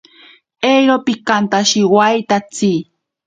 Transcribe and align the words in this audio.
Eiro 0.71 0.95
pikantashiwaitatsi. 1.05 2.71